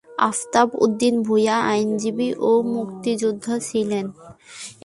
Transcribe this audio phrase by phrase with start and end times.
[0.21, 4.05] আফতাব উদ্দিন ভূঁইয়া আইনজীবী ও মুক্তিযোদ্ধা ছিলেন।